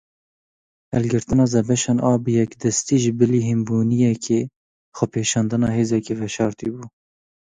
[0.93, 4.39] Hilgirtina zebeşan a bi yek destî, ji bilî hînbûniyekê,
[4.95, 6.83] xwepêşandana hêzeke veşartî bû.